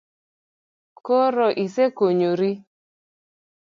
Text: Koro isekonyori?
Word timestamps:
Koro 1.05 1.47
isekonyori? 1.65 2.51